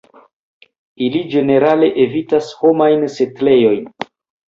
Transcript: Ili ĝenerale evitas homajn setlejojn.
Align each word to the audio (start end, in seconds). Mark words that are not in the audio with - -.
Ili 1.09 1.21
ĝenerale 1.35 1.91
evitas 2.07 2.51
homajn 2.65 3.09
setlejojn. 3.21 3.89